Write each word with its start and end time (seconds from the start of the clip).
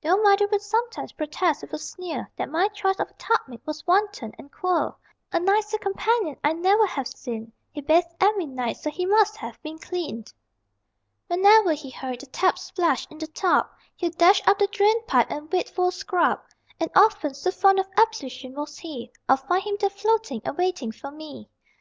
Though 0.00 0.16
mother 0.22 0.46
would 0.46 0.62
sometimes 0.62 1.10
protest 1.10 1.62
with 1.62 1.72
a 1.72 1.78
sneer 1.78 2.30
That 2.38 2.48
my 2.48 2.68
choice 2.68 3.00
of 3.00 3.10
a 3.10 3.14
tub 3.14 3.40
mate 3.48 3.62
was 3.66 3.84
wanton 3.84 4.32
and 4.38 4.48
queer, 4.52 4.94
A 5.32 5.40
nicer 5.40 5.76
companion 5.76 6.36
I 6.44 6.52
never 6.52 6.86
have 6.86 7.08
seen: 7.08 7.50
He 7.72 7.80
bathed 7.80 8.14
every 8.20 8.46
night, 8.46 8.76
so 8.76 8.90
he 8.90 9.04
must 9.06 9.36
have 9.38 9.60
been 9.64 9.80
clean. 9.80 10.22
Whenever 11.26 11.72
he 11.72 11.90
heard 11.90 12.20
the 12.20 12.26
tap 12.26 12.60
splash 12.60 13.08
in 13.10 13.18
the 13.18 13.26
tub 13.26 13.66
He'd 13.96 14.16
dash 14.16 14.40
up 14.46 14.60
the 14.60 14.68
drain 14.68 15.04
pipe 15.08 15.26
and 15.32 15.50
wait 15.50 15.68
for 15.68 15.88
a 15.88 15.90
scrub, 15.90 16.38
And 16.78 16.88
often, 16.94 17.34
so 17.34 17.50
fond 17.50 17.80
of 17.80 17.88
ablution 17.98 18.54
was 18.54 18.78
he, 18.78 19.10
I'd 19.28 19.40
find 19.40 19.64
him 19.64 19.78
there 19.80 19.90
floating 19.90 20.42
and 20.44 20.56
waiting 20.56 20.92
for 20.92 21.10
me. 21.10 21.48